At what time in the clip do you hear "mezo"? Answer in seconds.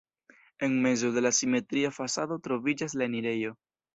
0.81-1.11